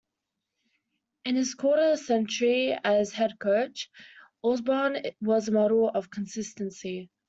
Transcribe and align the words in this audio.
In 1.25 1.35
his 1.35 1.53
quarter-century 1.53 2.75
as 2.83 3.11
head 3.11 3.37
coach, 3.37 3.91
Osborne 4.41 4.97
was 5.21 5.47
a 5.47 5.51
model 5.51 5.89
of 5.89 6.09
consistency. 6.09 7.11